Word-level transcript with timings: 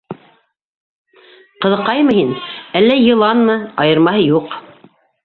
Ҡыҙыҡаймы 1.65 2.15
һин, 2.21 2.31
әллә 2.79 2.97
йыланмы 3.03 3.59
—айырмаһы 3.85 4.25
юҡ. 4.31 4.57